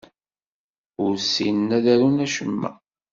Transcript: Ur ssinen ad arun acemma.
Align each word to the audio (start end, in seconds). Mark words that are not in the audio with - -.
Ur 1.03 1.13
ssinen 1.23 1.69
ad 1.77 1.85
arun 1.93 2.23
acemma. 2.25 2.71